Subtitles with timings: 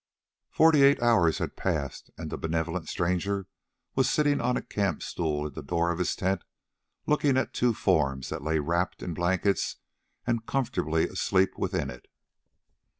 [0.49, 3.45] Forty eight hours had passed, and the benevolent stranger
[3.93, 6.43] was sitting on a camp stool in the door of his tent,
[7.05, 9.75] looking at two forms that lay wrapped in blankets
[10.25, 12.07] and comfortably asleep within it.